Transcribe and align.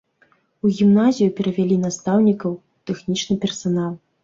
У 0.67 0.71
гімназію 0.77 1.35
перавялі 1.41 1.77
настаўнікаў, 1.85 2.57
тэхнічны 2.89 3.41
персанал. 3.47 3.97